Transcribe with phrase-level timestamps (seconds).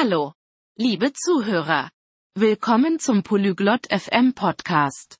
[0.00, 0.32] Hallo,
[0.76, 1.90] liebe Zuhörer.
[2.34, 5.16] Willkommen zum Polyglot FM Podcast.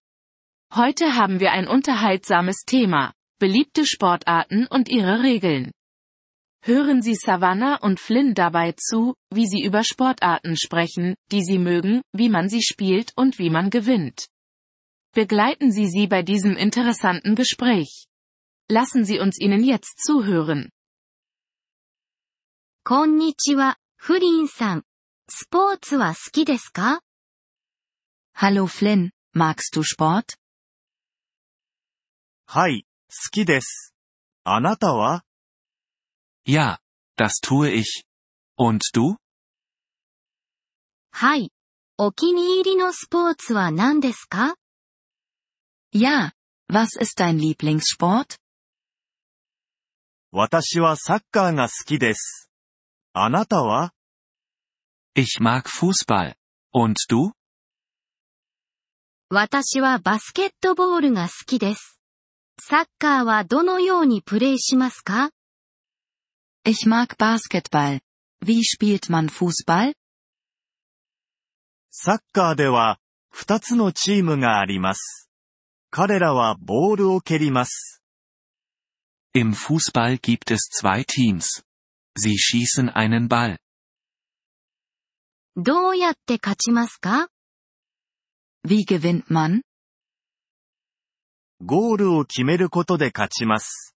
[0.75, 5.73] Heute haben wir ein unterhaltsames Thema, beliebte Sportarten und ihre Regeln.
[6.63, 12.03] Hören Sie Savannah und Flynn dabei zu, wie sie über Sportarten sprechen, die sie mögen,
[12.12, 14.27] wie man sie spielt und wie man gewinnt.
[15.12, 18.07] Begleiten Sie sie bei diesem interessanten Gespräch.
[18.69, 20.71] Lassen Sie uns ihnen jetzt zuhören.
[22.85, 24.84] こんにちは、 フリンさん。
[25.30, 27.02] スポーツは好きですか
[28.36, 30.23] Hallo Flynn, magst du Sport?
[32.48, 33.94] はい、好きです。
[34.44, 35.23] あなたは
[36.48, 36.80] Ja,
[37.16, 38.04] das tue ich.
[38.58, 39.18] Und du?
[41.12, 41.52] はい。
[42.00, 44.56] お気に入りのスポーツは何ですか
[45.94, 46.31] Ja,
[46.68, 48.40] was ist dein Lieblingssport?
[50.31, 52.51] 私はサッカーが好きです。
[53.14, 53.92] あなたは
[55.16, 56.36] Ich mag Fußball.
[56.74, 57.34] Und du?
[59.30, 62.00] 私はバスケットボールが好きです。
[62.58, 65.31] サッカーはどのようにプレイしますか
[66.66, 68.00] Ich mag Basketball.
[68.45, 69.94] Wie spielt man Fußball?
[71.90, 75.30] サッカーでは、二つのチームがあります。
[75.90, 78.02] 彼らはボールを蹴ります。
[79.36, 81.66] Im Fußball gibt es zwei Teams.
[82.17, 83.58] Sie schießen einen Ball.
[85.56, 87.30] どうやって勝ちますか
[88.66, 89.62] Wie gewinnt man?
[91.64, 93.95] ゴールを決めることで勝ちます。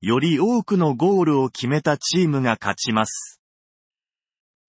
[0.00, 3.40] より多くのゴールを決めたチームが勝ちます。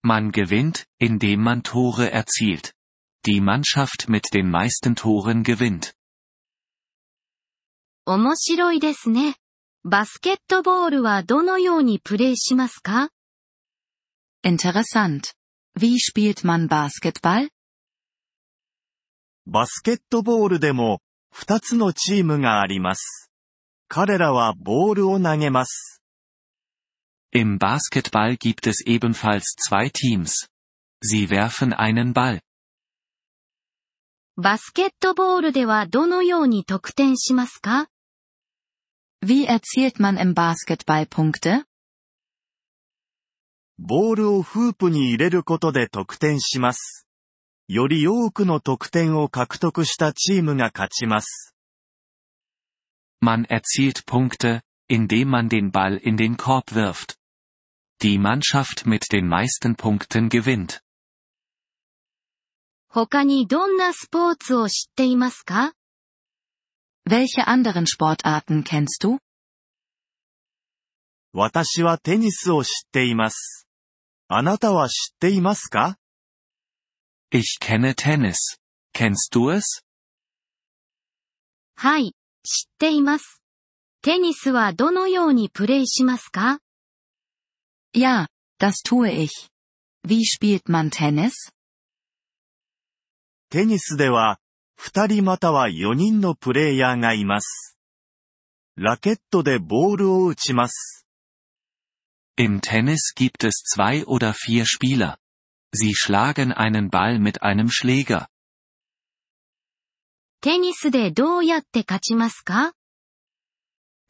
[0.02, 2.72] Man gewinnt, indem man Tore erzielt.
[3.26, 5.94] Die Mannschaft mit den meisten Toren gewinnt.
[8.06, 9.39] 面白いですね。
[9.82, 13.08] バスケットボールはどのようにプレイしますか
[14.44, 15.32] Interessant.
[15.74, 17.48] Wie spielt man Basketball?
[19.46, 21.00] バスケットボールでも、
[21.32, 23.30] 二つのチームがあります。
[23.88, 26.02] 彼らはボールを投げます。
[27.34, 30.50] Im Basketball gibt es ebenfalls zwei Teams.
[31.02, 32.40] Sie werfen einen Ball.
[34.36, 37.88] バスケットボールではどのように得点しますか
[39.22, 41.66] Wie erzielt man im Basketball Punkte?
[43.78, 47.06] ボールをフープに入れることで得点します。
[47.68, 51.54] より多くの得点を獲得したチームが勝ちます。
[53.22, 57.16] Man erzielt Punkte, indem man den Ball in den Korb wirft.
[58.02, 60.80] Die Mannschaft mit den meisten Punkten gewinnt.
[62.88, 65.74] 他にどんなスポーツを知っていますか
[67.07, 69.19] Welche anderen Sportarten kennst du?
[71.33, 73.67] 私はテニスを知っています。
[74.27, 75.97] あなたは知っていますか
[77.31, 78.57] Ich kenne Tennis.
[78.93, 79.83] Kennst du es?
[81.75, 83.41] はい、知っています。
[84.01, 86.59] テニスはどのようにプレイしますか
[87.93, 88.27] Ja,
[88.59, 89.29] das tue ich.
[90.07, 91.31] Wie spielt man Tennis?
[93.49, 94.39] テニスでは、
[94.82, 97.76] 二人または四人のプレイヤーがいます。
[98.76, 101.06] ラケットでボールを打ちます。
[102.38, 105.18] Im Tennis gibt es zwei oder vier Spieler.
[105.74, 108.28] Sie schlagen einen Ball mit einem Schläger.
[110.40, 112.72] テニスでどうやって勝ちますか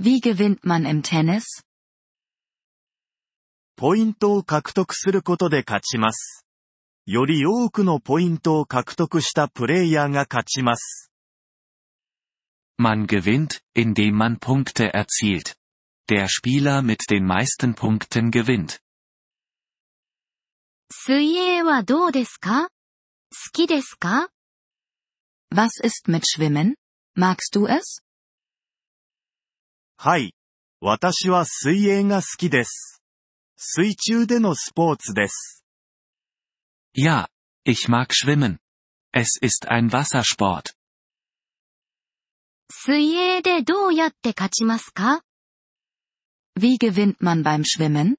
[0.00, 1.64] Wie gewinnt man im Tennis?
[3.74, 6.46] ポイントを獲得することで勝ちます。
[7.12, 11.10] より多くのポイントを獲得したプレイヤーが勝ちます。
[12.80, 15.56] Man gewinnt, indem man Punkte erzielt.
[16.08, 18.78] Der Spieler mit den meisten Punkten gewinnt.
[20.92, 22.68] 水泳はどうですか好
[23.54, 24.28] きですか
[25.52, 26.74] Was ist mit Schwimmen?
[27.18, 28.04] Magst du es?
[29.96, 30.32] はい。
[30.80, 33.02] 私は水泳が好きです。
[33.56, 35.60] 水中でのスポーツです。
[36.93, 37.27] Ja,
[37.63, 38.59] ich mag Schwimmen.
[39.11, 40.75] Es ist ein Wassersport.
[42.71, 45.21] 水泳でどうやって勝ちますか
[46.57, 48.15] Wie gewinnt man beim Schwimmen?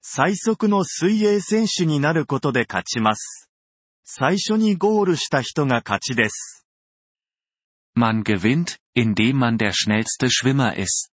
[0.00, 3.50] 最速の水泳選手になることで勝ちます。
[4.04, 6.66] 最初にゴールした人が勝ちです。
[7.94, 11.10] Man gewinnt, indem man der schnellste Schwimmer ist.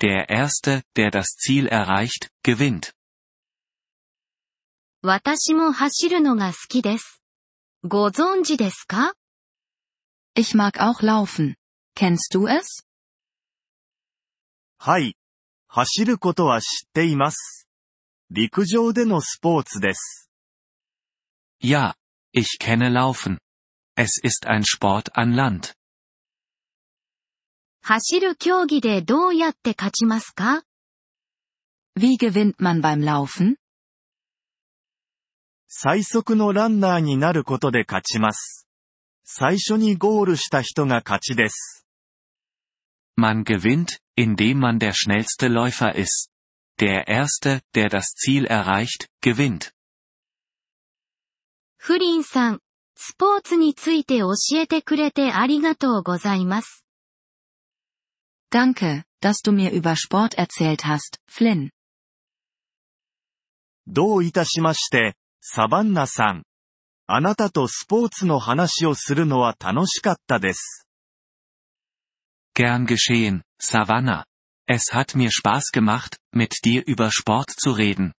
[0.00, 2.92] Der Erste, der das Ziel erreicht, gewinnt.
[5.03, 7.23] 私も走るのが好きです。
[7.83, 9.15] ご存知ですか
[10.35, 11.55] Ich mag auch laufen.
[11.95, 12.85] Kennst du es?
[14.77, 15.17] はい。
[15.67, 17.67] 走ることは知っています。
[18.29, 20.29] 陸上でのスポーツです。
[21.59, 21.95] Ja,
[22.31, 23.39] ich kenne Laufen.
[23.95, 25.73] Es ist ein Sport an Land.
[27.81, 30.61] 走る競技でどうやって勝ちますか
[31.97, 33.60] Wie gewinnt man beim Laufen?
[35.73, 38.67] 最速のランナーになることで勝ちます。
[39.23, 41.87] 最初にゴールした人が勝ちです。
[43.17, 46.29] Man gewinnt, indem man der schnellste Läufer ist.
[46.77, 49.71] Der Erste, der das Ziel erreicht, gewinnt.
[51.77, 52.59] フリンさん、
[52.97, 56.85] スポーツについて教えてくれてありがとうございます。
[58.51, 61.69] Danke, dass du mir über Sport erzählt hast, Flynn.
[63.87, 66.43] どういたしまして、サバンナさん。
[67.07, 70.87] あなたとスポーツの話をするのは楽しかったです。
[72.55, 74.25] Gern geschehen, Savannah.
[74.67, 78.11] Es hat mir Spaß gemacht, mit dir über Sport zu reden.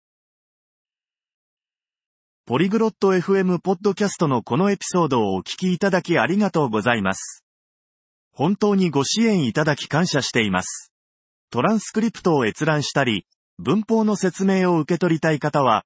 [2.48, 7.46] ポリグロット FM ポッドキャストのこのエピソードをお聞きいただきありがとうございます。
[8.34, 10.92] 本当にご支援いただき感謝しています。
[11.52, 13.28] トランスクリプトを閲覧したり、
[13.60, 15.86] 文法の説明を受け取りたい方は、